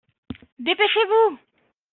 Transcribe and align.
Dépêchez-vous! 0.65 1.31